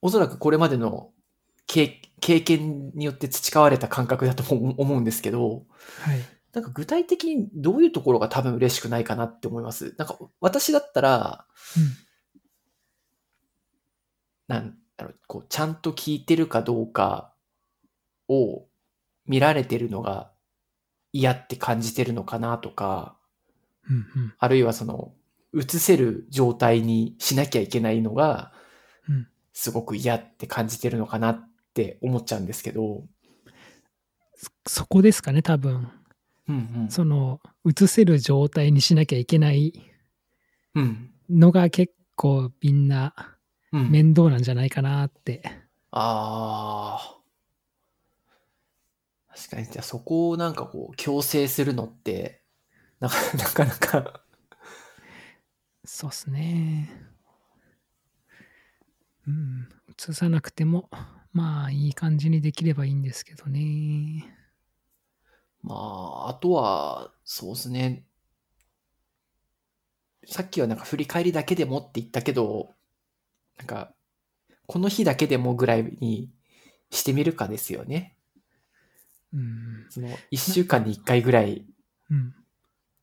[0.00, 1.12] おそらくこれまでの
[1.66, 5.66] 経経験によって培われた感覚だとも思うんですけど、
[6.00, 6.24] はい。
[6.54, 9.94] なんか具体的にどういうところが多分嬉しくないかなって思います。
[9.98, 11.46] なんか私だったら、
[14.48, 17.34] なんだろう、こう、ちゃんと聞いてるかどうか
[18.26, 18.64] を
[19.26, 20.32] 見られてるのが
[21.12, 23.18] 嫌って感じてるのかなとか、
[23.86, 23.96] うん。
[23.96, 24.34] うん。
[24.38, 25.12] あるいはその、
[25.56, 28.52] 映せる状態にしなきゃいけないのが、
[29.52, 33.04] すごく嫌って感じてるのかなって思っちゃうんですけど。
[34.36, 35.88] そそこですかね、多分。
[36.48, 36.90] うんうん。
[36.90, 39.72] その、映せる状態にしなきゃいけない
[40.74, 41.10] うん。
[41.30, 43.14] のが結構みんな
[43.72, 43.90] うん。
[43.90, 45.42] 面倒なんじゃないかなって。
[45.90, 47.20] ああ。
[49.36, 52.42] 確かに、じゃあそこをなんかこう、強制するのって、
[53.00, 54.23] なか なかなか、
[55.84, 56.88] そうっすね。
[59.26, 59.68] うん。
[59.88, 60.88] 映さなくても、
[61.32, 64.34] まあ、いい感じにできればいいんですけどね。
[65.62, 68.04] まあ、あとは、そうですね。
[70.26, 72.70] さっきはなんか振り返りだけでもって言ったけど、
[73.58, 73.92] なんか、
[74.66, 76.30] この日だけでもぐらいに
[76.90, 78.16] してみるかですよね。
[79.34, 79.86] うん。
[79.90, 81.66] その、一週間に一回ぐらい
[82.10, 82.34] うん。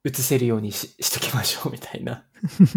[0.03, 2.25] 映せるようにし しときましょうみたいな。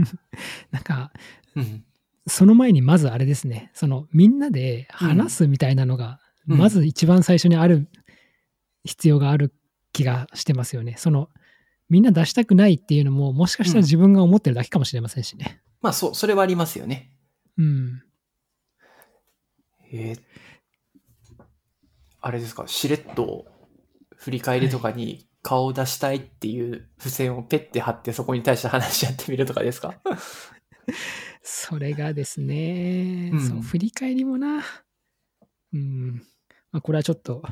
[0.70, 1.12] なんか、
[1.54, 1.84] うん。
[2.26, 7.88] その前にまずあれですね、そのみんなで話すみたいなのが、うんまず一番最初にある
[8.84, 9.54] 必要がある
[9.92, 10.94] 気がしてますよね。
[10.98, 11.30] その
[11.88, 15.62] みんな出したくないっていうのも、もしかしたら自分が思ってるだけかもしれませんしね。
[15.80, 17.12] まあ、そう、それはありますよね。
[17.56, 18.02] うん。
[19.90, 20.20] えー
[22.26, 23.44] あれですか、しれっと
[24.16, 29.94] 振り返りとかに顔を出したいっていう付箋をペッて貼ってそこに対して話し合ってみるとかですか？
[31.42, 34.64] それがですね、うんそう振り返りもな、
[35.72, 36.22] うん。
[36.72, 37.42] まあ、これはちょっと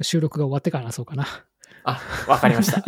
[0.00, 1.26] 収録が終わってから話そうかな。
[1.84, 2.84] あ、わかりました。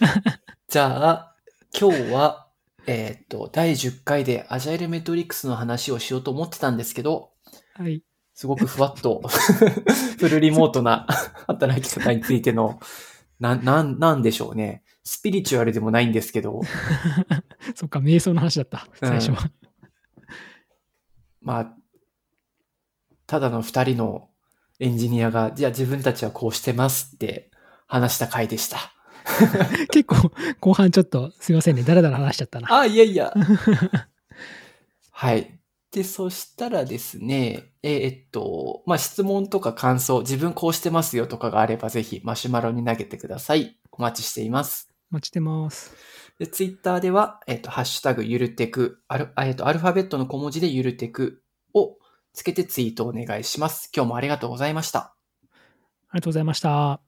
[0.68, 1.36] じゃあ、
[1.78, 2.48] 今日は、
[2.86, 7.32] えーっと、第10回でアジャイルメトリックスの話をしようと思ってたんですけど、
[7.74, 8.02] はい。
[8.34, 9.22] すごくふわっと
[10.20, 11.06] フルリモートな
[11.46, 12.78] 働き方についての、
[13.40, 14.82] なん、なん、なんでしょうね。
[15.04, 16.62] スピリチュアルでもないんですけど、
[17.74, 19.50] そっか、瞑想の話だった、最初は。
[21.40, 21.76] まあ、
[23.26, 24.28] ただの二人の
[24.80, 27.50] エンジニアが、じゃあ自分たちはこうしてますって
[27.86, 28.78] 話した回でした。
[29.92, 32.72] 結構、後半ちょっとすいませんね、だらだら話しちゃったな。
[32.72, 33.32] あ、いやいや。
[35.12, 35.55] はい。
[35.92, 43.78] で、そしたらですね、えーえっと、まあ、質問とか感想、自分こうしてますよとかがあれば、ぜひマシュマロに投げてください。
[43.92, 44.90] お待ちしています。
[45.10, 45.94] お待ちしてます。
[46.38, 51.96] で、ツイッターでは、えっと、ハッシュタグゆるテク、アル、あえっと、アルファベットの小文字でゆるテクを
[52.32, 53.90] つけてツイートお願いします。
[53.94, 55.16] 今日もありがとうございました。
[56.08, 57.05] ありがとうございました。